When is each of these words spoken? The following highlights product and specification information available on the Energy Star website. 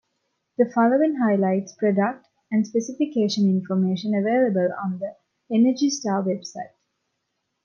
The 0.57 0.65
following 0.73 1.17
highlights 1.17 1.73
product 1.75 2.25
and 2.49 2.65
specification 2.65 3.47
information 3.47 4.15
available 4.15 4.69
on 4.83 4.97
the 4.97 5.15
Energy 5.55 5.91
Star 5.91 6.23
website. 6.23 6.71